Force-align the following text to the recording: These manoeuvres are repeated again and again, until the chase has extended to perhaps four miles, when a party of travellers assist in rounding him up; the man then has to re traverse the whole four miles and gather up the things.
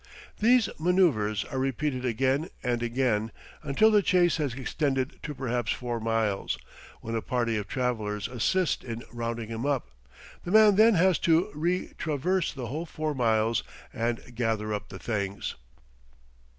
These 0.39 0.67
manoeuvres 0.79 1.45
are 1.45 1.59
repeated 1.59 2.05
again 2.05 2.49
and 2.63 2.81
again, 2.81 3.31
until 3.61 3.91
the 3.91 4.01
chase 4.01 4.37
has 4.37 4.55
extended 4.55 5.19
to 5.21 5.35
perhaps 5.35 5.71
four 5.71 5.99
miles, 5.99 6.57
when 7.01 7.13
a 7.13 7.21
party 7.21 7.55
of 7.55 7.67
travellers 7.67 8.27
assist 8.27 8.83
in 8.83 9.03
rounding 9.11 9.49
him 9.49 9.63
up; 9.63 9.91
the 10.43 10.49
man 10.49 10.75
then 10.75 10.95
has 10.95 11.19
to 11.19 11.51
re 11.53 11.93
traverse 11.99 12.51
the 12.51 12.65
whole 12.65 12.87
four 12.87 13.13
miles 13.13 13.61
and 13.93 14.33
gather 14.35 14.73
up 14.73 14.89
the 14.89 14.97
things. 14.97 15.53